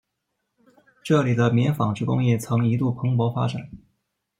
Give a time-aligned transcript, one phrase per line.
[1.03, 3.69] 这里的棉纺织工业曾一度蓬勃发展。